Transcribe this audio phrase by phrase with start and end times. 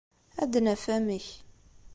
[0.41, 1.27] Ad d-naf amek.